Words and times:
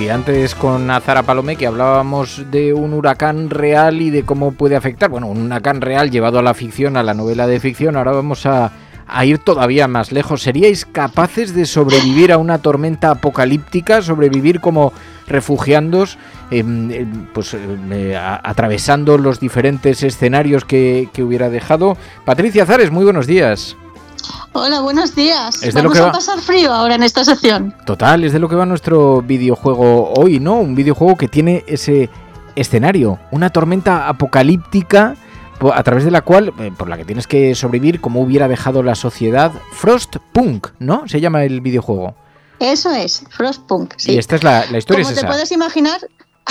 Sí, 0.00 0.08
antes 0.08 0.54
con 0.54 0.90
Azara 0.90 1.22
Palomé 1.22 1.56
que 1.56 1.66
hablábamos 1.66 2.50
de 2.50 2.72
un 2.72 2.94
huracán 2.94 3.50
real 3.50 4.00
y 4.00 4.10
de 4.10 4.22
cómo 4.22 4.52
puede 4.52 4.76
afectar, 4.76 5.10
bueno, 5.10 5.26
un 5.26 5.46
huracán 5.46 5.80
real 5.80 6.10
llevado 6.10 6.38
a 6.38 6.42
la 6.42 6.54
ficción, 6.54 6.96
a 6.96 7.02
la 7.02 7.12
novela 7.12 7.46
de 7.46 7.60
ficción, 7.60 7.96
ahora 7.96 8.12
vamos 8.12 8.46
a, 8.46 8.72
ir 9.24 9.38
todavía 9.38 9.88
más 9.88 10.12
lejos. 10.12 10.42
¿Seríais 10.42 10.86
capaces 10.86 11.54
de 11.54 11.66
sobrevivir 11.66 12.32
a 12.32 12.38
una 12.38 12.58
tormenta 12.58 13.10
apocalíptica, 13.10 14.00
sobrevivir 14.02 14.60
como 14.60 14.92
refugiándos, 15.26 16.16
em, 16.52 16.90
em, 16.92 17.26
pues 17.34 17.52
em, 17.54 18.14
a- 18.14 18.40
atravesando 18.42 19.18
los 19.18 19.40
diferentes 19.40 20.02
escenarios 20.04 20.64
que, 20.64 21.08
que 21.12 21.24
hubiera 21.24 21.50
dejado? 21.50 21.96
Patricia 22.24 22.64
Zares, 22.64 22.90
muy 22.92 23.04
buenos 23.04 23.26
días. 23.26 23.76
Hola, 24.52 24.80
buenos 24.80 25.14
días. 25.14 25.62
Es 25.62 25.74
Vamos 25.74 25.98
a 25.98 26.06
va- 26.06 26.12
pasar 26.12 26.40
frío 26.40 26.72
ahora 26.72 26.94
en 26.96 27.02
esta 27.02 27.24
sección. 27.24 27.74
Total, 27.86 28.24
es 28.24 28.32
de 28.32 28.38
lo 28.38 28.48
que 28.48 28.56
va 28.56 28.66
nuestro 28.66 29.22
videojuego 29.22 30.12
hoy, 30.16 30.40
¿no? 30.40 30.54
Un 30.56 30.74
videojuego 30.74 31.16
que 31.16 31.28
tiene 31.28 31.64
ese 31.66 32.10
escenario, 32.56 33.18
una 33.30 33.50
tormenta 33.50 34.08
apocalíptica 34.08 35.16
po- 35.58 35.72
a 35.72 35.82
través 35.82 36.04
de 36.04 36.10
la 36.10 36.22
cual, 36.22 36.52
eh, 36.58 36.72
por 36.76 36.88
la 36.88 36.96
que 36.96 37.04
tienes 37.04 37.26
que 37.26 37.54
sobrevivir 37.54 38.00
como 38.00 38.20
hubiera 38.20 38.48
dejado 38.48 38.82
la 38.82 38.94
sociedad. 38.94 39.52
Frostpunk, 39.72 40.68
¿no? 40.78 41.06
Se 41.06 41.20
llama 41.20 41.44
el 41.44 41.60
videojuego. 41.60 42.14
Eso 42.58 42.90
es, 42.90 43.24
Frostpunk. 43.30 43.94
Sí. 43.96 44.12
Y 44.12 44.18
esta 44.18 44.36
es 44.36 44.42
la, 44.44 44.66
la 44.70 44.78
historia 44.78 45.02
Como 45.04 45.10
es 45.10 45.14
te 45.14 45.20
esa. 45.20 45.28
puedes 45.28 45.52
imaginar, 45.52 45.98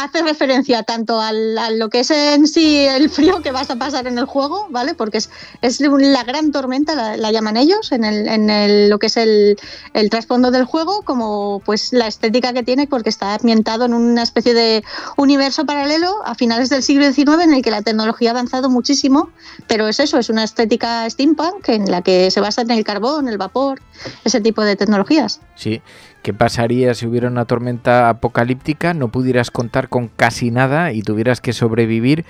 hace 0.01 0.21
referencia 0.23 0.83
tanto 0.83 1.19
al, 1.21 1.57
a 1.57 1.69
lo 1.71 1.89
que 1.89 1.99
es 2.01 2.11
en 2.11 2.47
sí 2.47 2.85
el 2.85 3.09
frío 3.09 3.41
que 3.41 3.51
vas 3.51 3.69
a 3.69 3.75
pasar 3.75 4.07
en 4.07 4.17
el 4.17 4.25
juego, 4.25 4.67
¿vale? 4.69 4.93
Porque 4.95 5.17
es, 5.17 5.29
es 5.61 5.79
la 5.81 6.23
gran 6.23 6.51
tormenta, 6.51 6.95
la, 6.95 7.17
la 7.17 7.31
llaman 7.31 7.57
ellos, 7.57 7.91
en, 7.91 8.03
el, 8.03 8.27
en 8.27 8.49
el- 8.49 8.89
lo 8.89 8.97
que 8.99 9.07
es 9.07 9.17
el, 9.17 9.57
el 9.93 10.09
trasfondo 10.09 10.51
del 10.51 10.65
juego, 10.65 11.01
como 11.03 11.61
pues 11.65 11.91
la 11.93 12.07
estética 12.07 12.53
que 12.53 12.63
tiene, 12.63 12.87
porque 12.87 13.09
está 13.09 13.35
ambientado 13.35 13.85
en 13.85 13.93
una 13.93 14.23
especie 14.23 14.53
de 14.53 14.83
universo 15.17 15.65
paralelo 15.65 16.13
a 16.25 16.35
finales 16.35 16.69
del 16.69 16.83
siglo 16.83 17.11
XIX 17.11 17.43
en 17.43 17.53
el 17.53 17.61
que 17.61 17.71
la 17.71 17.81
tecnología 17.81 18.29
ha 18.29 18.31
avanzado 18.31 18.69
muchísimo, 18.69 19.29
pero 19.67 19.87
es 19.87 19.99
eso, 19.99 20.17
es 20.17 20.29
una 20.29 20.43
estética 20.43 21.09
steampunk 21.09 21.67
en 21.69 21.91
la 21.91 22.01
que 22.01 22.31
se 22.31 22.39
basa 22.41 22.61
en 22.61 22.71
el 22.71 22.83
carbón, 22.83 23.27
el 23.27 23.37
vapor, 23.37 23.81
ese 24.23 24.39
tipo 24.41 24.63
de 24.63 24.75
tecnologías. 24.75 25.41
Sí. 25.55 25.81
¿Qué 26.21 26.33
pasaría 26.33 26.93
si 26.93 27.07
hubiera 27.07 27.27
una 27.27 27.45
tormenta 27.45 28.09
apocalíptica, 28.09 28.93
no 28.93 29.09
pudieras 29.09 29.51
contar 29.51 29.89
con 29.89 30.09
casi 30.09 30.51
nada 30.51 30.91
y 30.91 31.01
tuvieras 31.01 31.39
que 31.41 31.53
sobrevivir 31.53 32.25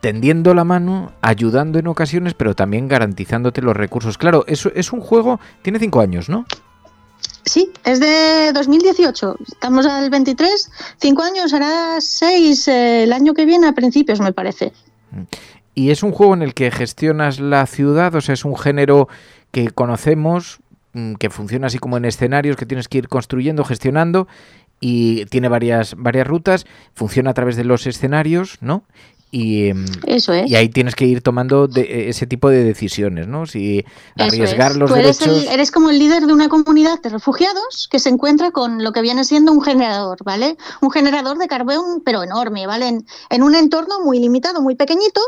tendiendo 0.00 0.52
la 0.52 0.64
mano, 0.64 1.12
ayudando 1.22 1.78
en 1.78 1.86
ocasiones, 1.86 2.34
pero 2.34 2.54
también 2.54 2.88
garantizándote 2.88 3.62
los 3.62 3.74
recursos? 3.74 4.18
Claro, 4.18 4.44
eso 4.46 4.70
es 4.74 4.92
un 4.92 5.00
juego, 5.00 5.40
tiene 5.62 5.78
cinco 5.78 6.00
años, 6.00 6.28
¿no? 6.28 6.44
Sí, 7.44 7.70
es 7.84 8.00
de 8.00 8.52
2018. 8.52 9.36
Estamos 9.46 9.86
al 9.86 10.10
23. 10.10 10.70
Cinco 10.98 11.22
años, 11.22 11.50
será 11.50 12.00
seis 12.00 12.68
eh, 12.68 13.04
el 13.04 13.12
año 13.12 13.34
que 13.34 13.44
viene, 13.44 13.66
a 13.66 13.72
principios, 13.72 14.20
me 14.20 14.32
parece. 14.32 14.72
Y 15.74 15.90
es 15.90 16.02
un 16.02 16.12
juego 16.12 16.34
en 16.34 16.42
el 16.42 16.54
que 16.54 16.70
gestionas 16.70 17.40
la 17.40 17.66
ciudad, 17.66 18.14
o 18.14 18.20
sea, 18.20 18.32
es 18.32 18.44
un 18.44 18.56
género 18.56 19.08
que 19.50 19.70
conocemos, 19.70 20.58
mm, 20.63 20.63
que 21.18 21.30
funciona 21.30 21.66
así 21.66 21.78
como 21.78 21.96
en 21.96 22.04
escenarios 22.04 22.56
que 22.56 22.66
tienes 22.66 22.88
que 22.88 22.98
ir 22.98 23.08
construyendo, 23.08 23.64
gestionando, 23.64 24.28
y 24.80 25.24
tiene 25.26 25.48
varias, 25.48 25.94
varias 25.96 26.26
rutas, 26.26 26.66
funciona 26.94 27.30
a 27.30 27.34
través 27.34 27.56
de 27.56 27.64
los 27.64 27.86
escenarios, 27.86 28.58
¿no? 28.60 28.84
Y, 29.30 29.66
em, 29.70 29.84
Eso 30.06 30.32
es. 30.32 30.48
y 30.48 30.54
ahí 30.54 30.68
tienes 30.68 30.94
que 30.94 31.06
ir 31.06 31.20
tomando 31.20 31.66
de- 31.66 32.08
ese 32.08 32.24
tipo 32.24 32.48
de 32.50 32.62
decisiones, 32.62 33.26
¿no? 33.26 33.46
Si 33.46 33.84
arriesgar 34.16 34.72
es. 34.72 34.76
los 34.76 34.88
Tú 34.90 34.94
eres, 34.96 35.18
derechos... 35.18 35.42
el- 35.42 35.48
eres 35.48 35.72
como 35.72 35.90
el 35.90 35.98
líder 35.98 36.26
de 36.26 36.32
una 36.32 36.48
comunidad 36.48 37.00
de 37.02 37.08
refugiados 37.08 37.88
que 37.90 37.98
se 37.98 38.10
encuentra 38.10 38.52
con 38.52 38.84
lo 38.84 38.92
que 38.92 39.00
viene 39.00 39.24
siendo 39.24 39.50
un 39.50 39.60
generador, 39.60 40.18
¿vale? 40.22 40.56
Un 40.80 40.92
generador 40.92 41.36
de 41.38 41.48
carbón, 41.48 42.02
pero 42.04 42.22
enorme, 42.22 42.68
¿vale? 42.68 42.86
En, 42.86 43.06
en 43.30 43.42
un 43.42 43.56
entorno 43.56 44.00
muy 44.04 44.20
limitado, 44.20 44.62
muy 44.62 44.76
pequeñito, 44.76 45.20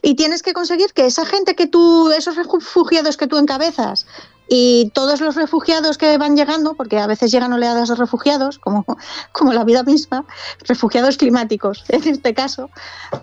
y 0.00 0.14
tienes 0.14 0.42
que 0.42 0.54
conseguir 0.54 0.94
que 0.94 1.04
esa 1.04 1.26
gente 1.26 1.54
que 1.54 1.66
tú, 1.66 2.10
esos 2.12 2.36
refugiados 2.36 3.18
que 3.18 3.26
tú 3.26 3.36
encabezas, 3.36 4.06
y 4.52 4.90
todos 4.94 5.20
los 5.20 5.36
refugiados 5.36 5.96
que 5.96 6.18
van 6.18 6.36
llegando, 6.36 6.74
porque 6.74 6.98
a 6.98 7.06
veces 7.06 7.30
llegan 7.30 7.52
oleadas 7.52 7.88
de 7.88 7.94
refugiados, 7.94 8.58
como, 8.58 8.84
como 9.32 9.52
la 9.52 9.62
vida 9.62 9.84
misma, 9.84 10.24
refugiados 10.66 11.16
climáticos, 11.16 11.84
en 11.88 12.06
este 12.08 12.34
caso, 12.34 12.68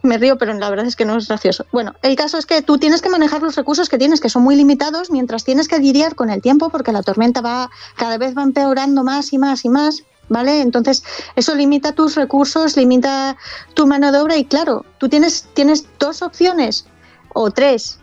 me 0.03 0.17
río, 0.17 0.37
pero 0.37 0.53
la 0.53 0.69
verdad 0.69 0.85
es 0.85 0.95
que 0.95 1.03
no 1.03 1.17
es 1.17 1.27
gracioso. 1.27 1.65
Bueno, 1.73 1.93
el 2.01 2.15
caso 2.15 2.37
es 2.37 2.45
que 2.45 2.61
tú 2.61 2.77
tienes 2.77 3.01
que 3.01 3.09
manejar 3.09 3.43
los 3.43 3.57
recursos 3.57 3.89
que 3.89 3.97
tienes, 3.97 4.21
que 4.21 4.29
son 4.29 4.41
muy 4.43 4.55
limitados, 4.55 5.11
mientras 5.11 5.43
tienes 5.43 5.67
que 5.67 5.79
lidiar 5.79 6.15
con 6.15 6.29
el 6.29 6.41
tiempo, 6.41 6.69
porque 6.69 6.93
la 6.93 7.03
tormenta 7.03 7.41
va 7.41 7.69
cada 7.97 8.17
vez 8.17 8.35
va 8.35 8.43
empeorando 8.43 9.03
más 9.03 9.33
y 9.33 9.37
más 9.37 9.65
y 9.65 9.69
más. 9.69 10.03
¿Vale? 10.29 10.59
Entonces, 10.59 11.03
eso 11.37 11.55
limita 11.55 11.93
tus 11.93 12.15
recursos, 12.15 12.75
limita 12.75 13.37
tu 13.75 13.87
mano 13.87 14.11
de 14.11 14.19
obra 14.19 14.35
y 14.35 14.43
claro, 14.43 14.85
tú 14.97 15.07
tienes, 15.07 15.47
tienes 15.53 15.85
dos 15.99 16.21
opciones 16.21 16.85
o 17.33 17.49
tres. 17.49 17.99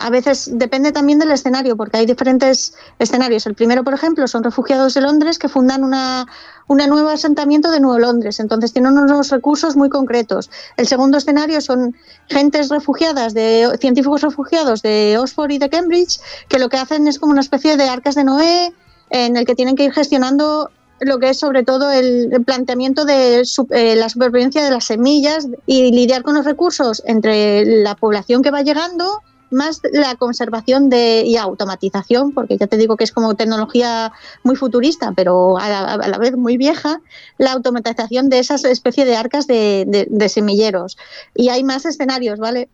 A 0.00 0.10
veces 0.10 0.50
depende 0.52 0.92
también 0.92 1.18
del 1.18 1.32
escenario, 1.32 1.76
porque 1.76 1.98
hay 1.98 2.06
diferentes 2.06 2.74
escenarios. 2.98 3.46
El 3.46 3.54
primero, 3.54 3.84
por 3.84 3.94
ejemplo, 3.94 4.26
son 4.26 4.42
refugiados 4.42 4.94
de 4.94 5.00
Londres 5.00 5.38
que 5.38 5.48
fundan 5.48 5.84
una, 5.84 6.26
una 6.66 6.86
nuevo 6.86 7.08
asentamiento 7.08 7.70
de 7.70 7.80
Nuevo 7.80 7.98
Londres. 7.98 8.40
Entonces 8.40 8.72
tienen 8.72 8.96
unos 8.96 9.30
recursos 9.30 9.76
muy 9.76 9.88
concretos. 9.88 10.50
El 10.76 10.86
segundo 10.86 11.18
escenario 11.18 11.60
son 11.60 11.94
gentes 12.28 12.68
refugiadas, 12.68 13.34
de 13.34 13.76
científicos 13.80 14.22
refugiados 14.22 14.82
de 14.82 15.18
Oxford 15.18 15.50
y 15.50 15.58
de 15.58 15.68
Cambridge, 15.68 16.20
que 16.48 16.58
lo 16.58 16.68
que 16.68 16.78
hacen 16.78 17.06
es 17.08 17.18
como 17.18 17.32
una 17.32 17.42
especie 17.42 17.76
de 17.76 17.84
arcas 17.84 18.14
de 18.14 18.24
Noé, 18.24 18.72
en 19.10 19.36
el 19.36 19.44
que 19.44 19.54
tienen 19.54 19.76
que 19.76 19.84
ir 19.84 19.92
gestionando 19.92 20.70
lo 21.00 21.18
que 21.18 21.30
es 21.30 21.38
sobre 21.38 21.64
todo 21.64 21.90
el, 21.90 22.30
planteamiento 22.44 23.04
de 23.04 23.42
eh, 23.70 23.96
la 23.96 24.08
supervivencia 24.08 24.64
de 24.64 24.70
las 24.70 24.84
semillas 24.84 25.48
y 25.66 25.92
lidiar 25.92 26.22
con 26.22 26.34
los 26.34 26.44
recursos 26.44 27.02
entre 27.06 27.82
la 27.82 27.94
población 27.96 28.42
que 28.42 28.50
va 28.50 28.62
llegando 28.62 29.22
más 29.50 29.80
la 29.92 30.14
conservación 30.16 30.88
de, 30.90 31.22
y 31.26 31.36
automatización, 31.36 32.32
porque 32.32 32.56
ya 32.56 32.66
te 32.66 32.76
digo 32.76 32.96
que 32.96 33.04
es 33.04 33.12
como 33.12 33.34
tecnología 33.34 34.12
muy 34.42 34.56
futurista, 34.56 35.12
pero 35.14 35.58
a 35.58 35.68
la, 35.68 35.80
a 35.94 36.08
la 36.08 36.18
vez 36.18 36.36
muy 36.36 36.56
vieja, 36.56 37.00
la 37.38 37.52
automatización 37.52 38.28
de 38.30 38.38
esas 38.38 38.64
especie 38.64 39.04
de 39.04 39.16
arcas 39.16 39.46
de, 39.46 39.84
de- 39.86 40.06
de 40.10 40.28
semilleros. 40.28 40.96
Y 41.34 41.48
hay 41.48 41.64
más 41.64 41.84
escenarios, 41.84 42.38
¿vale? 42.38 42.68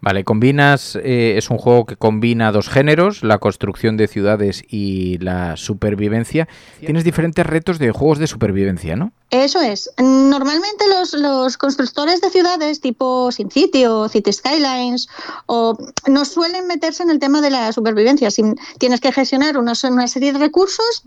Vale, 0.00 0.24
combinas, 0.24 0.96
eh, 0.96 1.34
es 1.36 1.50
un 1.50 1.58
juego 1.58 1.86
que 1.86 1.96
combina 1.96 2.52
dos 2.52 2.68
géneros, 2.68 3.22
la 3.22 3.38
construcción 3.38 3.96
de 3.96 4.08
ciudades 4.08 4.62
y 4.68 5.18
la 5.18 5.56
supervivencia. 5.56 6.48
Tienes 6.80 7.04
diferentes 7.04 7.46
retos 7.46 7.78
de 7.78 7.90
juegos 7.92 8.18
de 8.18 8.26
supervivencia, 8.26 8.96
¿no? 8.96 9.12
Eso 9.30 9.60
es. 9.60 9.90
Normalmente 9.98 10.88
los, 10.88 11.12
los 11.14 11.56
constructores 11.56 12.20
de 12.20 12.30
ciudades 12.30 12.80
tipo 12.80 13.30
SimCity 13.30 13.86
o 13.86 14.08
City 14.08 14.32
Skylines 14.32 15.08
o, 15.46 15.78
no 16.08 16.24
suelen 16.24 16.66
meterse 16.66 17.02
en 17.02 17.10
el 17.10 17.18
tema 17.18 17.40
de 17.40 17.50
la 17.50 17.72
supervivencia. 17.72 18.30
Si 18.30 18.42
tienes 18.78 19.00
que 19.00 19.12
gestionar 19.12 19.56
una, 19.56 19.74
una 19.84 20.08
serie 20.08 20.32
de 20.32 20.38
recursos, 20.38 21.04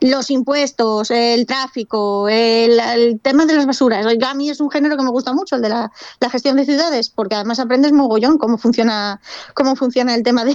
los 0.00 0.30
impuestos, 0.30 1.10
el 1.10 1.46
tráfico, 1.46 2.28
el, 2.28 3.20
tema 3.22 3.46
de 3.46 3.54
las 3.54 3.66
basuras. 3.66 4.06
A 4.06 4.34
mí 4.34 4.50
es 4.50 4.60
un 4.60 4.70
género 4.70 4.96
que 4.96 5.02
me 5.02 5.10
gusta 5.10 5.32
mucho, 5.32 5.56
el 5.56 5.62
de 5.62 5.68
la, 5.68 5.90
gestión 6.30 6.56
de 6.56 6.64
ciudades, 6.64 7.08
porque 7.10 7.34
además 7.34 7.58
aprendes 7.58 7.92
mogollón 7.92 8.38
cómo 8.38 8.58
funciona, 8.58 9.20
cómo 9.54 9.76
funciona 9.76 10.14
el 10.14 10.22
tema 10.22 10.44
de, 10.44 10.54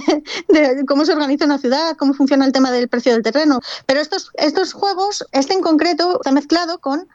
cómo 0.86 1.04
se 1.04 1.12
organiza 1.12 1.44
una 1.44 1.58
ciudad, 1.58 1.96
cómo 1.96 2.14
funciona 2.14 2.44
el 2.44 2.52
tema 2.52 2.70
del 2.70 2.88
precio 2.88 3.12
del 3.12 3.22
terreno. 3.22 3.60
Pero 3.86 4.00
estos, 4.00 4.30
estos 4.34 4.72
juegos, 4.72 5.24
este 5.32 5.54
en 5.54 5.60
concreto, 5.60 6.18
está 6.20 6.32
mezclado 6.32 6.78
con 6.78 7.06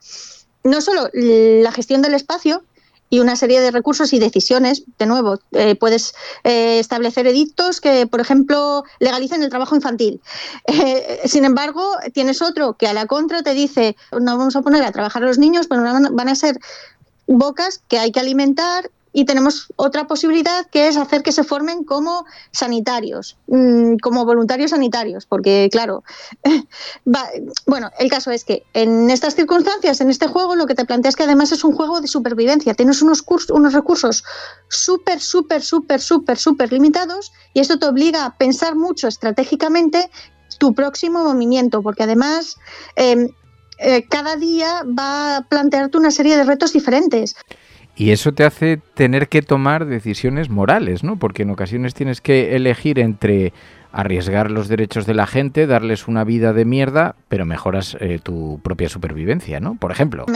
no 0.64 0.82
solo 0.82 1.10
la 1.14 1.72
gestión 1.72 2.02
del 2.02 2.14
espacio, 2.14 2.64
y 3.10 3.20
una 3.20 3.36
serie 3.36 3.62
de 3.62 3.72
recursos 3.72 4.14
y 4.14 4.20
decisiones. 4.20 4.84
De 4.98 5.06
nuevo, 5.06 5.40
eh, 5.52 5.76
puedes 5.76 6.14
eh, 6.44 6.80
establecer 6.80 7.28
edictos 7.28 7.82
que, 7.82 8.08
por 8.08 8.20
ejemplo, 8.20 8.84
legalicen 9.00 9.44
el 9.44 9.50
trabajo 9.50 9.76
infantil. 9.76 10.22
Eh, 10.82 11.22
sin 11.26 11.46
embargo, 11.46 11.84
tienes 12.14 12.42
otro 12.42 12.74
que 12.74 12.88
a 12.88 12.94
la 12.94 13.06
contra 13.06 13.44
te 13.44 13.54
dice, 13.54 13.98
no 14.12 14.38
vamos 14.38 14.56
a 14.56 14.62
poner 14.62 14.84
a 14.84 14.92
trabajar 14.92 15.24
a 15.24 15.26
los 15.26 15.38
niños, 15.38 15.68
pero 15.68 15.84
van 15.84 16.30
a 16.30 16.36
ser 16.36 16.58
bocas 17.28 17.82
que 17.88 18.00
hay 18.00 18.12
que 18.12 18.20
alimentar 18.20 18.90
y 19.12 19.26
tenemos 19.26 19.72
otra 19.76 20.08
posibilidad 20.08 20.68
que 20.68 20.88
es 20.88 20.98
hacer 20.98 21.24
que 21.24 21.32
se 21.32 21.44
formen 21.44 21.84
como 21.84 22.26
sanitarios, 22.52 23.38
mm, 23.48 23.98
como 23.98 24.26
voluntarios 24.26 24.72
sanitarios, 24.72 25.26
porque 25.26 25.70
claro, 25.72 26.04
bueno, 27.66 27.90
el 28.00 28.10
caso 28.10 28.32
es 28.32 28.44
que 28.44 28.64
en 28.74 29.10
estas 29.10 29.36
circunstancias, 29.36 30.02
en 30.02 30.10
este 30.10 30.28
juego, 30.28 30.56
lo 30.56 30.68
que 30.68 30.76
te 30.76 30.86
planteas 30.86 31.14
es 31.14 31.16
que 31.16 31.24
además 31.24 31.52
es 31.52 31.64
un 31.64 31.74
juego 31.74 32.02
de 32.02 32.08
supervivencia, 32.08 32.74
tienes 32.74 33.02
unos, 33.02 33.22
cursos, 33.22 33.52
unos 33.52 33.74
recursos 33.74 34.24
súper, 34.68 35.20
súper, 35.20 35.62
súper, 35.62 36.02
súper, 36.02 36.38
súper 36.38 36.72
limitados 36.72 37.32
y 37.54 37.62
esto 37.62 37.80
te 37.80 37.88
obliga 37.88 38.26
a 38.26 38.38
pensar 38.38 38.76
mucho 38.76 39.08
estratégicamente 39.08 40.10
tu 40.60 40.74
próximo 40.74 41.24
movimiento, 41.24 41.82
porque 41.82 42.04
además... 42.04 42.58
Em, 42.96 43.30
eh, 43.82 44.06
cada 44.10 44.36
día 44.36 44.84
va 44.84 45.38
a 45.38 45.42
plantearte 45.48 45.98
una 45.98 46.12
serie 46.12 46.36
de 46.36 46.44
retos 46.44 46.74
diferentes. 46.74 47.36
Y 48.00 48.12
eso 48.12 48.32
te 48.32 48.46
hace 48.46 48.78
tener 48.94 49.28
que 49.28 49.42
tomar 49.42 49.86
decisiones 49.86 50.50
morales, 50.50 51.04
¿no? 51.04 51.20
Porque 51.20 51.44
en 51.44 51.50
ocasiones 51.50 51.94
tienes 51.94 52.22
que 52.22 52.56
elegir 52.56 52.98
entre 52.98 53.52
arriesgar 53.92 54.52
los 54.52 54.70
derechos 54.70 55.06
de 55.06 55.14
la 55.14 55.28
gente, 55.28 55.68
darles 55.68 56.08
una 56.08 56.24
vida 56.24 56.54
de 56.54 56.64
mierda, 56.64 57.18
pero 57.28 57.46
mejoras 57.46 57.98
eh, 58.00 58.18
tu 58.24 58.62
propia 58.64 58.88
supervivencia, 58.88 59.60
¿no? 59.60 59.76
Por 59.76 59.92
ejemplo. 59.92 60.28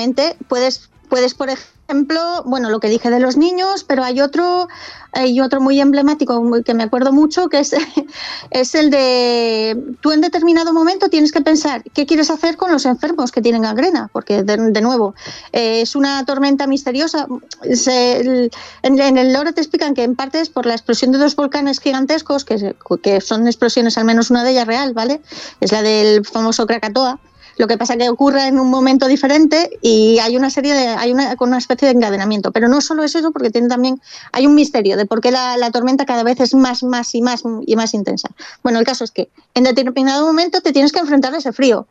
Puedes, 0.49 0.89
puedes, 1.13 1.35
por 1.35 1.51
ejemplo, 1.51 2.41
bueno, 2.43 2.71
lo 2.71 2.79
que 2.79 2.89
dije 2.89 3.11
de 3.11 3.19
los 3.19 3.37
niños, 3.37 3.83
pero 3.83 4.03
hay 4.03 4.19
otro, 4.19 4.67
hay 5.11 5.39
otro 5.41 5.61
muy 5.61 5.79
emblemático 5.79 6.41
que 6.65 6.73
me 6.73 6.81
acuerdo 6.81 7.13
mucho, 7.13 7.49
que 7.49 7.59
es, 7.59 7.75
es 8.49 8.73
el 8.73 8.89
de 8.89 9.77
tú 10.01 10.11
en 10.11 10.21
determinado 10.21 10.73
momento 10.73 11.09
tienes 11.09 11.31
que 11.31 11.41
pensar 11.41 11.83
qué 11.93 12.07
quieres 12.07 12.31
hacer 12.31 12.57
con 12.57 12.71
los 12.71 12.87
enfermos 12.87 13.31
que 13.31 13.43
tienen 13.43 13.61
gangrena, 13.61 14.09
porque 14.11 14.41
de, 14.41 14.81
nuevo 14.81 15.13
eh, 15.51 15.81
es 15.81 15.95
una 15.95 16.25
tormenta 16.25 16.65
misteriosa. 16.65 17.27
en, 17.61 19.17
el 19.19 19.33
lore 19.33 19.53
te 19.53 19.61
explican 19.61 19.93
que 19.93 20.01
en 20.01 20.15
parte 20.15 20.39
es 20.39 20.49
por 20.49 20.65
la 20.65 20.73
explosión 20.73 21.11
de 21.11 21.19
dos 21.19 21.35
volcanes 21.35 21.79
gigantescos, 21.79 22.43
que, 22.43 22.75
que 23.03 23.21
son 23.21 23.45
explosiones, 23.45 23.99
al 23.99 24.05
menos 24.05 24.31
una 24.31 24.43
de 24.43 24.49
ellas 24.49 24.65
real, 24.65 24.95
¿vale? 24.95 25.21
Es 25.59 25.71
la 25.71 25.83
del 25.83 26.25
famoso 26.25 26.65
Krakatoa 26.65 27.19
lo 27.57 27.67
que 27.67 27.77
pasa 27.77 27.97
que 27.97 28.09
ocurre 28.09 28.47
en 28.47 28.59
un 28.59 28.69
momento 28.69 29.07
diferente 29.07 29.77
y 29.81 30.19
hay 30.19 30.37
una 30.37 30.49
serie 30.49 30.73
de, 30.73 30.87
hay 30.87 31.11
una, 31.11 31.35
con 31.35 31.49
una 31.49 31.57
especie 31.57 31.87
de 31.87 31.93
encadenamiento. 31.93 32.51
Pero 32.51 32.67
no 32.67 32.81
solo 32.81 33.03
es 33.03 33.15
eso, 33.15 33.31
porque 33.31 33.51
también, 33.51 34.01
hay 34.31 34.47
un 34.47 34.55
misterio 34.55 34.97
de 34.97 35.05
por 35.05 35.21
qué 35.21 35.31
la, 35.31 35.71
tormenta 35.71 36.05
cada 36.05 36.23
vez 36.23 36.39
es 36.39 36.53
más, 36.55 36.83
más 36.83 37.13
y 37.15 37.21
más 37.21 37.43
y 37.65 37.75
más 37.75 37.93
intensa. 37.93 38.29
Bueno, 38.63 38.79
el 38.79 38.85
caso 38.85 39.03
es 39.03 39.11
que 39.11 39.29
en 39.53 39.63
determinado 39.63 40.25
momento 40.25 40.61
te 40.61 40.73
tienes 40.73 40.91
que 40.91 40.99
enfrentar 40.99 41.33
a 41.33 41.37
ese 41.37 41.53
frío 41.53 41.87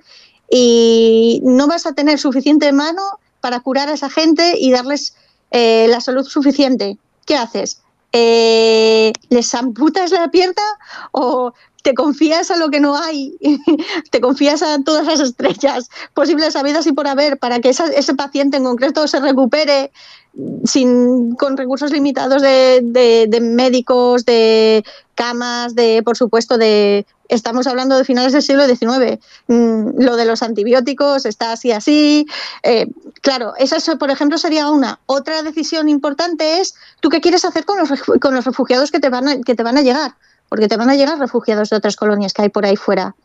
y 0.50 1.40
no 1.44 1.66
vas 1.66 1.86
a 1.86 1.92
tener 1.92 2.18
suficiente 2.18 2.72
mano 2.72 3.02
para 3.40 3.60
curar 3.60 3.88
a 3.88 3.94
esa 3.94 4.10
gente 4.10 4.54
y 4.58 4.70
darles 4.70 5.14
eh, 5.50 5.86
la 5.88 6.00
salud 6.00 6.26
suficiente. 6.26 6.98
¿Qué 7.26 7.36
haces? 7.36 7.80
Eh, 8.12 9.12
¿Les 9.30 9.54
amputas 9.54 10.10
la 10.10 10.30
pierna 10.30 10.62
o 11.12 11.54
te 11.82 11.94
confías 11.94 12.50
a 12.50 12.56
lo 12.56 12.70
que 12.70 12.80
no 12.80 12.96
hay, 12.96 13.36
te 14.10 14.20
confías 14.20 14.62
a 14.62 14.82
todas 14.82 15.06
las 15.06 15.20
estrellas 15.20 15.90
posibles 16.14 16.56
habidas 16.56 16.86
y 16.86 16.92
por 16.92 17.06
haber 17.06 17.38
para 17.38 17.60
que 17.60 17.70
ese 17.70 18.14
paciente 18.14 18.56
en 18.56 18.64
concreto 18.64 19.06
se 19.06 19.20
recupere 19.20 19.90
sin, 20.64 21.34
con 21.34 21.56
recursos 21.56 21.92
limitados 21.92 22.42
de, 22.42 23.38
médicos, 23.40 24.24
de 24.24 24.84
camas, 25.14 25.74
de, 25.74 26.02
por 26.02 26.16
supuesto, 26.16 26.58
de... 26.58 27.06
Estamos 27.28 27.66
hablando 27.66 27.96
de 27.96 28.04
finales 28.04 28.34
del 28.34 28.42
siglo 28.42 28.66
XIX. 28.66 29.18
Mm, 29.46 30.02
lo 30.02 30.16
de 30.16 30.26
los 30.26 30.42
antibióticos 30.42 31.24
está 31.24 31.52
así, 31.52 31.72
así. 31.72 32.26
Eh, 32.62 32.88
claro, 33.22 33.54
esa, 33.56 33.96
por 33.96 34.10
ejemplo, 34.10 34.36
sería 34.36 34.68
una. 34.68 35.00
Otra 35.06 35.42
decisión 35.42 35.88
importante 35.88 36.60
es, 36.60 36.74
¿tú 37.00 37.08
qué 37.08 37.22
quieres 37.22 37.46
hacer 37.46 37.64
con 37.64 37.78
los, 37.78 37.88
con 38.20 38.34
los 38.34 38.44
refugiados 38.44 38.90
que 38.90 39.00
te, 39.00 39.08
van 39.08 39.42
que 39.44 39.54
te 39.54 39.62
van 39.62 39.78
a 39.78 39.82
llegar? 39.82 40.14
Porque 40.52 40.68
te 40.68 40.76
van 40.76 40.90
a 40.90 40.94
llegar 40.96 41.18
refugiados 41.18 41.70
de 41.70 41.76
otras 41.76 41.96
colonias 41.96 42.34
que 42.34 42.42
hay 42.42 42.50
por 42.50 42.66
ahí 42.66 42.76
fuera. 42.76 43.16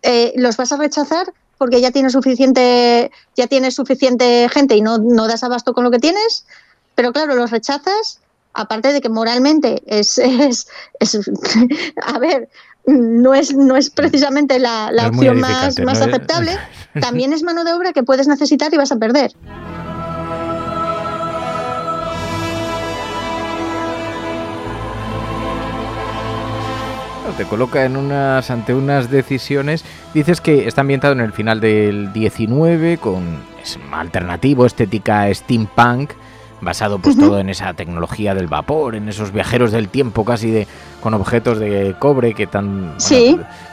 Eh, 0.00 0.32
¿Los 0.36 0.56
vas 0.56 0.72
a 0.72 0.78
rechazar 0.78 1.30
porque 1.58 1.78
ya 1.78 1.90
tienes 1.90 2.14
suficiente, 2.14 3.10
ya 3.36 3.46
tienes 3.48 3.74
suficiente 3.74 4.48
gente 4.48 4.76
y 4.76 4.80
no, 4.80 4.96
no 4.96 5.28
das 5.28 5.44
abasto 5.44 5.74
con 5.74 5.84
lo 5.84 5.90
que 5.90 5.98
tienes? 5.98 6.46
Pero 6.94 7.12
claro, 7.12 7.34
los 7.34 7.50
rechazas, 7.50 8.20
aparte 8.54 8.94
de 8.94 9.02
que 9.02 9.10
moralmente 9.10 9.82
es, 9.84 10.16
es, 10.16 10.68
a 12.02 12.18
ver, 12.18 12.48
no 12.86 13.34
es, 13.34 13.54
no 13.54 13.76
es 13.76 13.90
precisamente 13.90 14.58
la, 14.58 14.90
opción 15.06 15.38
más, 15.38 15.78
más 15.80 16.00
aceptable, 16.00 16.56
también 17.02 17.34
es 17.34 17.42
mano 17.42 17.64
de 17.64 17.74
obra 17.74 17.92
que 17.92 18.04
puedes 18.04 18.26
necesitar 18.26 18.72
y 18.72 18.78
vas 18.78 18.90
a 18.90 18.96
perder. 18.96 19.34
Te 27.40 27.46
coloca 27.46 27.86
en 27.86 27.96
unas 27.96 28.50
ante 28.50 28.74
unas 28.74 29.10
decisiones. 29.10 29.82
Dices 30.12 30.42
que 30.42 30.68
está 30.68 30.82
ambientado 30.82 31.14
en 31.14 31.20
el 31.20 31.32
final 31.32 31.58
del 31.58 32.12
19 32.12 32.98
con 32.98 33.38
es 33.62 33.78
alternativo, 33.92 34.66
estética 34.66 35.32
steampunk, 35.32 36.10
basado 36.60 36.98
pues 36.98 37.16
todo 37.16 37.38
en 37.38 37.48
esa 37.48 37.72
tecnología 37.72 38.34
del 38.34 38.46
vapor, 38.46 38.94
en 38.94 39.08
esos 39.08 39.32
viajeros 39.32 39.72
del 39.72 39.88
tiempo 39.88 40.22
casi 40.22 40.50
de 40.50 40.66
con 41.00 41.14
objetos 41.14 41.58
de 41.58 41.96
cobre 41.98 42.34
que 42.34 42.46
tan 42.46 42.96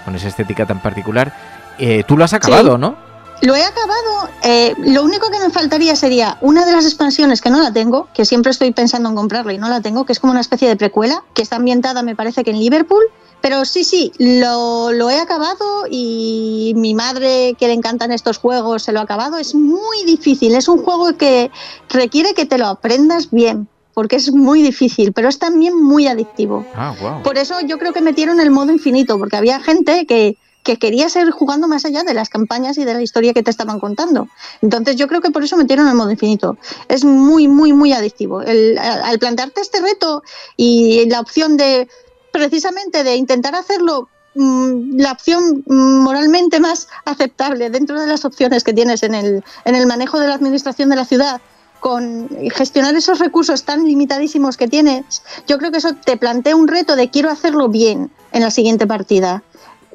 con 0.05 0.15
esa 0.15 0.29
estética 0.29 0.65
tan 0.65 0.81
particular. 0.81 1.33
Eh, 1.77 2.05
tú 2.07 2.15
lo 2.15 2.23
has 2.23 2.31
acabado, 2.31 2.77
¿no? 2.77 2.95
Lo 3.41 3.55
he 3.55 3.63
acabado. 3.63 4.29
Eh, 4.43 4.73
lo 4.79 5.03
único 5.03 5.29
que 5.29 5.39
me 5.39 5.49
faltaría 5.49 5.95
sería 5.95 6.37
una 6.41 6.65
de 6.65 6.71
las 6.71 6.85
expansiones 6.85 7.41
que 7.41 7.49
no 7.49 7.61
la 7.61 7.71
tengo, 7.71 8.07
que 8.13 8.25
siempre 8.25 8.51
estoy 8.51 8.71
pensando 8.71 9.09
en 9.09 9.15
comprarla 9.15 9.53
y 9.53 9.57
no 9.57 9.69
la 9.69 9.81
tengo, 9.81 10.05
que 10.05 10.13
es 10.13 10.19
como 10.19 10.31
una 10.31 10.41
especie 10.41 10.67
de 10.67 10.75
precuela, 10.75 11.23
que 11.33 11.41
está 11.41 11.57
ambientada, 11.57 12.01
me 12.01 12.15
parece 12.15 12.43
que 12.43 12.51
en 12.51 12.59
Liverpool, 12.59 13.03
pero 13.41 13.65
sí, 13.65 13.83
sí, 13.83 14.11
lo, 14.17 14.91
lo, 14.91 15.09
he 15.09 15.19
acabado 15.19 15.85
y 15.89 16.73
mi 16.75 16.95
madre, 16.95 17.55
que 17.57 17.67
le 17.67 17.73
encantan 17.73 18.11
estos 18.11 18.39
juegos, 18.39 18.83
se 18.83 18.91
lo 18.91 18.99
ha 18.99 19.03
acabado. 19.03 19.37
Es 19.37 19.53
muy 19.53 20.03
difícil, 20.05 20.55
es 20.55 20.67
un 20.67 20.83
juego 20.83 21.15
que 21.17 21.51
requiere 21.89 22.33
que 22.33 22.45
te 22.45 22.57
lo 22.57 22.65
aprendas 22.65 23.29
bien, 23.29 23.67
porque 23.93 24.15
es 24.15 24.33
muy 24.33 24.63
difícil, 24.63 25.13
pero 25.13 25.29
es 25.29 25.37
también 25.37 25.79
muy 25.79 26.07
adictivo. 26.07 26.65
Ah, 26.75 26.95
wow. 26.99 27.23
Por 27.23 27.37
eso 27.37 27.61
yo 27.61 27.77
creo 27.77 27.93
que 27.93 28.01
metieron 28.01 28.39
el 28.39 28.49
modo 28.49 28.71
infinito, 28.71 29.17
porque 29.19 29.37
había 29.37 29.59
gente 29.59 30.07
que, 30.07 30.37
que 30.67 30.77
quería 30.77 31.07
seguir 31.07 31.31
jugando 31.31 31.69
más 31.69 31.85
allá 31.85 32.03
de 32.03 32.13
las 32.13 32.27
campañas 32.27 32.77
y 32.77 32.83
de 32.83 32.93
la 32.93 33.01
historia 33.01 33.33
que 33.33 33.41
te 33.41 33.49
estaban 33.49 33.79
contando. 33.79 34.27
Entonces 34.61 34.97
yo 34.97 35.07
creo 35.07 35.21
que 35.21 35.31
por 35.31 35.41
eso 35.41 35.55
metieron 35.55 35.87
el 35.87 35.95
modo 35.95 36.11
infinito. 36.11 36.57
Es 36.89 37.05
muy, 37.05 37.47
muy, 37.47 37.71
muy 37.71 37.93
adictivo. 37.93 38.41
Al 38.41 39.17
plantearte 39.17 39.61
este 39.61 39.79
reto 39.79 40.23
y 40.57 41.09
la 41.09 41.21
opción 41.21 41.55
de 41.55 41.87
precisamente 42.33 43.05
de 43.05 43.15
intentar 43.15 43.55
hacerlo 43.55 44.09
mm, 44.35 44.99
la 44.99 45.13
opción 45.13 45.63
moralmente 45.67 46.59
más 46.59 46.89
aceptable 47.05 47.69
dentro 47.69 47.97
de 48.01 48.07
las 48.07 48.25
opciones 48.25 48.65
que 48.65 48.73
tienes 48.73 49.03
en 49.03 49.15
el, 49.15 49.45
en 49.63 49.73
el 49.73 49.87
manejo 49.87 50.19
de 50.19 50.27
la 50.27 50.33
administración 50.33 50.89
de 50.89 50.97
la 50.97 51.05
ciudad, 51.05 51.39
con 51.79 52.27
gestionar 52.53 52.93
esos 52.95 53.19
recursos 53.19 53.63
tan 53.63 53.85
limitadísimos 53.85 54.57
que 54.57 54.67
tienes, 54.67 55.23
yo 55.47 55.57
creo 55.57 55.71
que 55.71 55.77
eso 55.77 55.93
te 55.93 56.17
plantea 56.17 56.57
un 56.57 56.67
reto 56.67 56.97
de 56.97 57.09
quiero 57.09 57.29
hacerlo 57.29 57.69
bien 57.69 58.11
en 58.33 58.41
la 58.41 58.51
siguiente 58.51 58.85
partida. 58.85 59.43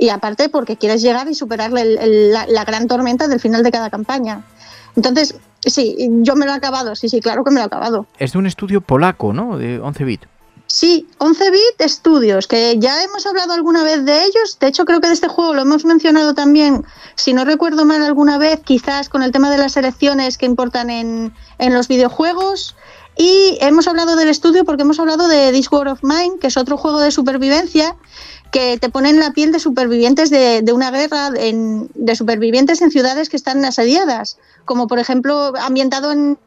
Y 0.03 0.09
aparte 0.09 0.49
porque 0.49 0.77
quieres 0.77 1.01
llegar 1.01 1.29
y 1.29 1.35
superar 1.35 1.71
la, 1.71 2.47
la, 2.49 2.65
gran 2.65 2.89
tormenta 2.89 3.29
del 3.29 3.39
final 3.39 3.63
de 3.63 3.71
cada 3.71 3.89
campaña. 3.89 4.45
Entonces, 4.97 5.37
Sí, 5.65 5.97
yo 6.23 6.35
me 6.35 6.45
lo 6.45 6.51
he 6.51 6.57
acabado, 6.57 6.97
sí, 6.97 7.09
sí, 7.09 7.21
claro 7.21 7.45
que 7.45 7.51
me 7.51 7.61
lo 7.61 7.63
he 7.63 7.67
acabado. 7.67 8.07
Es 8.19 8.33
de 8.33 8.39
un 8.39 8.47
estudio 8.47 8.81
polaco, 8.81 9.33
¿no? 9.33 9.57
De 9.57 9.79
11 9.79 10.05
bit. 10.05 10.23
Sí, 10.67 11.07
11-bit 11.19 11.89
Studios, 11.89 12.47
que 12.47 12.79
ya 12.79 13.03
hemos 13.05 13.27
hablado 13.27 13.53
alguna 13.53 13.85
vez 13.85 14.05
de 14.05 14.25
ellos. 14.25 14.59
De 14.59 14.69
hecho, 14.69 14.87
creo 14.87 15.01
que 15.01 15.09
de 15.09 15.13
este 15.13 15.29
juego 15.29 15.55
lo 15.55 15.63
hemos 15.63 15.85
mencionado 15.85 16.35
también, 16.35 16.85
si 17.15 17.35
no 17.35 17.45
recuerdo 17.45 17.85
mal 17.85 18.03
alguna 18.03 18.39
vez, 18.39 18.61
quizás 18.65 19.09
con 19.09 19.23
el 19.23 19.33
tema 19.33 19.51
de 19.51 19.59
las 19.59 19.77
elecciones 19.77 20.39
que 20.39 20.47
importan 20.47 20.89
en, 20.89 21.35
en 21.59 21.75
los 21.75 21.89
videojuegos. 21.89 22.75
Y 23.17 23.59
hemos 23.61 23.87
hablado 23.89 24.17
del 24.17 24.29
estudio 24.29 24.65
porque 24.65 24.83
hemos 24.83 24.99
hablado 24.99 25.29
de 25.29 25.53
This 25.53 25.69
of 25.71 26.03
Mine, 26.03 26.39
que 26.41 26.47
es 26.47 26.57
otro 26.57 26.77
juego 26.77 27.01
de 27.01 27.11
supervivencia 27.11 27.97
que 28.51 28.77
te 28.79 28.91
pone 28.91 29.11
en 29.11 29.19
la 29.19 29.33
piel 29.33 29.51
de 29.51 29.59
supervivientes 29.59 30.31
de, 30.31 30.63
de 30.63 30.73
una 30.73 30.91
guerra, 30.91 31.31
en, 31.37 31.91
de 31.95 32.15
supervivientes 32.15 32.83
en 32.83 32.91
ciudades 32.91 33.29
que 33.29 33.37
están 33.37 33.65
asediadas, 33.65 34.39
como 34.67 34.87
por 34.87 34.99
ejemplo 34.99 35.53
ambientado 35.59 36.13
en, 36.13 36.39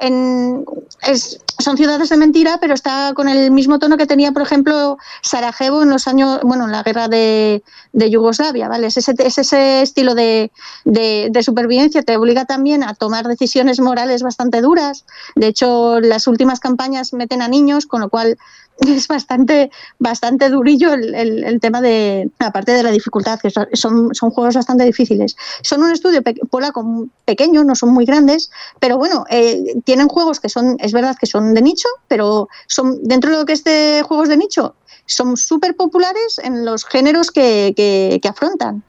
es, 0.00 1.40
son 1.58 1.76
ciudades 1.76 2.08
de 2.08 2.16
mentira, 2.16 2.58
pero 2.60 2.74
está 2.74 3.12
con 3.14 3.28
el 3.28 3.50
mismo 3.50 3.78
tono 3.78 3.96
que 3.96 4.06
tenía, 4.06 4.32
por 4.32 4.42
ejemplo, 4.42 4.98
Sarajevo 5.22 5.82
en 5.82 5.90
los 5.90 6.08
años, 6.08 6.40
bueno, 6.42 6.64
en 6.64 6.72
la 6.72 6.82
guerra 6.82 7.08
de, 7.08 7.62
Yugoslavia, 7.92 8.68
¿vale? 8.68 8.88
Es 8.88 8.96
ese, 8.96 9.14
es 9.18 9.38
ese 9.38 9.82
estilo 9.82 10.14
de, 10.14 10.50
de, 10.84 11.42
supervivencia, 11.42 12.02
te 12.02 12.16
obliga 12.16 12.44
también 12.44 12.82
a 12.82 12.94
tomar 12.94 13.26
decisiones 13.28 13.80
morales 13.80 14.22
bastante 14.22 14.60
duras. 14.60 15.04
De 15.36 15.46
hecho, 15.46 16.00
las 16.00 16.26
últimas 16.26 16.60
campañas 16.60 17.12
meten 17.12 17.40
a 17.40 17.48
niños, 17.48 17.86
con 17.86 18.00
lo 18.00 18.08
cual 18.08 18.36
es 18.86 19.08
bastante, 19.08 19.70
bastante 19.98 20.48
durillo 20.48 20.92
el, 20.92 21.14
el, 21.14 21.60
tema 21.60 21.80
de, 21.80 22.30
aparte 22.38 22.72
de 22.72 22.82
la 22.82 22.90
dificultad, 22.90 23.38
que 23.38 23.50
son, 23.50 24.14
son 24.14 24.30
juegos 24.30 24.54
bastante 24.54 24.84
difíciles. 24.84 25.36
Son 25.62 25.82
un 25.82 25.90
estudio 25.92 26.22
pe 26.22 26.34
polaco 26.50 27.06
pequeño, 27.24 27.64
no 27.64 27.74
son 27.74 27.90
muy 27.90 28.04
grandes, 28.04 28.50
pero 28.80 28.98
bueno, 28.98 29.24
eh, 29.30 29.80
tienen 29.84 30.08
juegos 30.08 30.40
que 30.40 30.48
son, 30.48 30.76
es 30.80 30.92
verdad 30.92 31.16
que 31.18 31.26
son 31.26 31.54
de 31.54 31.62
nicho, 31.62 31.88
pero 32.08 32.48
son 32.66 33.02
dentro 33.04 33.30
de 33.30 33.38
lo 33.38 33.44
que 33.44 33.52
es 33.52 33.64
de 33.64 34.02
juegos 34.06 34.28
de 34.28 34.36
nicho, 34.36 34.74
son 35.06 35.36
súper 35.36 35.76
populares 35.76 36.40
en 36.42 36.64
los 36.64 36.84
géneros 36.84 37.30
que, 37.30 37.72
que, 37.76 38.18
que 38.22 38.28
afrontan. 38.28 38.82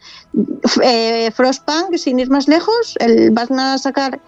Eh, 0.82 1.32
Frostpunk, 1.32 1.96
sin 1.98 2.20
ir 2.20 2.30
más 2.30 2.48
lejos, 2.48 2.96
el, 3.00 3.32
van 3.32 3.60
a 3.60 3.78
sacar 3.78 4.20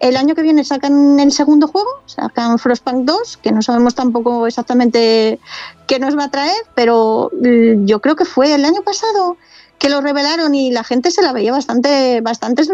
el 0.00 0.16
año 0.16 0.34
que 0.34 0.42
viene 0.42 0.64
sacan 0.64 1.18
el 1.18 1.32
segundo 1.32 1.66
juego, 1.66 1.88
sacan 2.06 2.58
Frostpunk 2.58 3.04
2, 3.04 3.38
que 3.38 3.50
no 3.50 3.62
sabemos 3.62 3.94
tampoco 3.94 4.46
exactamente 4.46 5.40
qué 5.86 5.98
nos 5.98 6.16
va 6.16 6.24
a 6.24 6.30
traer, 6.30 6.56
pero 6.74 7.30
yo 7.32 8.00
creo 8.00 8.14
que 8.14 8.24
fue 8.24 8.54
el 8.54 8.64
año 8.64 8.82
pasado 8.82 9.36
que 9.78 9.88
lo 9.88 10.00
revelaron 10.00 10.54
y 10.54 10.70
la 10.70 10.84
gente 10.84 11.10
se 11.10 11.22
la 11.22 11.32
veía 11.32 11.52
bastante, 11.52 12.20
bastante 12.20 12.64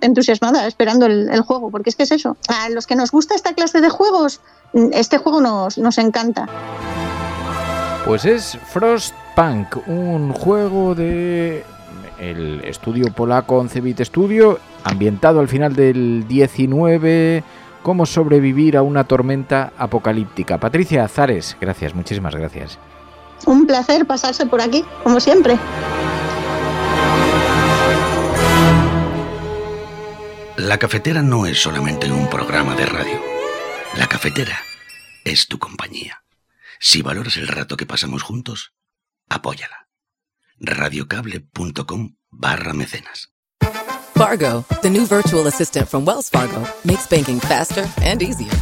entusiasmada 0.00 0.66
esperando 0.66 1.06
el, 1.06 1.28
el, 1.30 1.40
juego, 1.40 1.70
porque 1.70 1.90
es 1.90 1.96
que 1.96 2.02
es 2.02 2.12
eso. 2.12 2.36
A 2.48 2.68
los 2.68 2.86
que 2.86 2.96
nos 2.96 3.10
gusta 3.10 3.34
esta 3.34 3.54
clase 3.54 3.80
de 3.80 3.88
juegos, 3.88 4.40
este 4.92 5.18
juego 5.18 5.40
nos, 5.40 5.78
nos 5.78 5.98
encanta. 5.98 6.48
Pues 8.04 8.24
es 8.24 8.58
Frostpunk, 8.72 9.86
un 9.86 10.32
juego 10.32 10.94
de 10.94 11.64
el 12.18 12.62
estudio 12.64 13.12
polaco 13.12 13.62
11-bit 13.62 14.00
Studio, 14.02 14.58
ambientado 14.84 15.40
al 15.40 15.48
final 15.48 15.74
del 15.74 16.26
19, 16.26 17.44
cómo 17.82 18.06
sobrevivir 18.06 18.76
a 18.76 18.82
una 18.82 19.04
tormenta 19.04 19.72
apocalíptica. 19.78 20.58
Patricia 20.58 21.04
Azares, 21.04 21.56
gracias, 21.60 21.94
muchísimas 21.94 22.34
gracias. 22.34 22.78
Un 23.46 23.66
placer 23.66 24.06
pasarse 24.06 24.46
por 24.46 24.60
aquí, 24.60 24.84
como 25.02 25.20
siempre. 25.20 25.56
La 30.56 30.76
cafetera 30.78 31.22
no 31.22 31.46
es 31.46 31.62
solamente 31.62 32.10
un 32.10 32.28
programa 32.28 32.74
de 32.74 32.84
radio. 32.84 33.20
La 33.96 34.08
cafetera 34.08 34.58
es 35.24 35.46
tu 35.46 35.58
compañía. 35.58 36.20
Si 36.80 37.02
valoras 37.02 37.36
el 37.36 37.48
rato 37.48 37.76
que 37.76 37.86
pasamos 37.86 38.22
juntos, 38.22 38.72
apóyala. 39.28 39.88
radiocable.com 40.60 42.16
barra 42.30 42.72
mecenas. 42.72 43.28
Fargo, 44.14 44.64
the 44.82 44.90
new 44.90 45.06
virtual 45.06 45.46
assistant 45.46 45.88
from 45.88 46.04
Wells 46.04 46.28
Fargo, 46.28 46.66
makes 46.84 47.06
banking 47.06 47.38
faster 47.38 47.86
and 48.02 48.20
easier. 48.22 48.52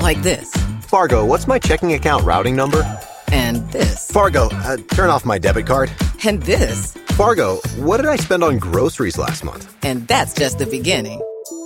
Like 0.00 0.22
this. 0.22 0.52
Fargo, 0.80 1.24
what's 1.24 1.46
my 1.46 1.58
checking 1.58 1.92
account 1.92 2.24
routing 2.24 2.56
number? 2.56 2.82
And 3.30 3.70
this. 3.72 4.10
Fargo, 4.10 4.48
uh, 4.50 4.78
turn 4.94 5.10
off 5.10 5.24
my 5.24 5.38
debit 5.38 5.66
card. 5.66 5.90
And 6.24 6.42
this. 6.42 6.94
Fargo, 7.16 7.56
what 7.76 7.98
did 7.98 8.06
I 8.06 8.16
spend 8.16 8.42
on 8.42 8.58
groceries 8.58 9.18
last 9.18 9.44
month? 9.44 9.74
And 9.84 10.06
that's 10.08 10.34
just 10.34 10.58
the 10.58 10.66
beginning. 10.66 11.20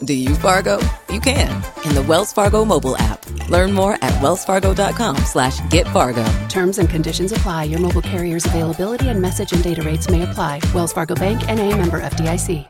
Do 0.00 0.14
you, 0.14 0.34
Fargo? 0.36 0.78
You 1.10 1.20
can 1.20 1.50
in 1.84 1.94
the 1.94 2.04
Wells 2.06 2.32
Fargo 2.32 2.64
mobile 2.64 2.96
app. 2.96 3.24
Learn 3.48 3.72
more 3.72 3.94
at 3.94 4.12
wellsfargo.com 4.20 5.16
slash 5.18 5.60
get 5.70 5.86
Fargo. 5.88 6.24
Terms 6.48 6.78
and 6.78 6.88
conditions 6.88 7.32
apply. 7.32 7.64
Your 7.64 7.80
mobile 7.80 8.02
carrier's 8.02 8.46
availability 8.46 9.08
and 9.08 9.20
message 9.20 9.52
and 9.52 9.62
data 9.62 9.82
rates 9.82 10.08
may 10.08 10.22
apply. 10.22 10.60
Wells 10.72 10.92
Fargo 10.92 11.14
Bank 11.14 11.48
and 11.48 11.58
a 11.58 11.76
member 11.76 12.00
FDIC. 12.00 12.68